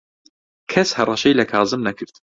[0.71, 2.15] کەس هەڕەشەی لە کازم نەکرد.